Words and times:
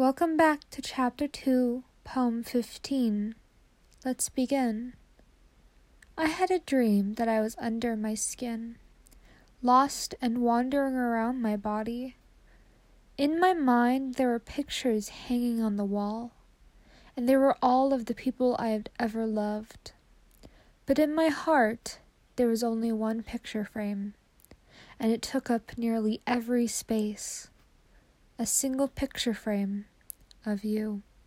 Welcome 0.00 0.38
back 0.38 0.60
to 0.70 0.80
Chapter 0.80 1.28
2, 1.28 1.84
Poem 2.04 2.42
15. 2.42 3.34
Let's 4.02 4.30
begin. 4.30 4.94
I 6.16 6.24
had 6.28 6.50
a 6.50 6.58
dream 6.58 7.16
that 7.16 7.28
I 7.28 7.42
was 7.42 7.54
under 7.58 7.94
my 7.96 8.14
skin, 8.14 8.78
lost 9.60 10.14
and 10.22 10.38
wandering 10.38 10.94
around 10.94 11.42
my 11.42 11.54
body. 11.54 12.16
In 13.18 13.38
my 13.38 13.52
mind, 13.52 14.14
there 14.14 14.28
were 14.28 14.38
pictures 14.38 15.10
hanging 15.10 15.60
on 15.62 15.76
the 15.76 15.84
wall, 15.84 16.32
and 17.14 17.28
they 17.28 17.36
were 17.36 17.58
all 17.60 17.92
of 17.92 18.06
the 18.06 18.14
people 18.14 18.56
I 18.58 18.68
had 18.68 18.88
ever 18.98 19.26
loved. 19.26 19.92
But 20.86 20.98
in 20.98 21.14
my 21.14 21.28
heart, 21.28 21.98
there 22.36 22.48
was 22.48 22.64
only 22.64 22.90
one 22.90 23.22
picture 23.22 23.66
frame, 23.66 24.14
and 24.98 25.12
it 25.12 25.20
took 25.20 25.50
up 25.50 25.76
nearly 25.76 26.22
every 26.26 26.66
space 26.68 27.50
a 28.40 28.46
single 28.46 28.88
picture 28.88 29.34
frame 29.34 29.84
of 30.46 30.64
you. 30.64 31.02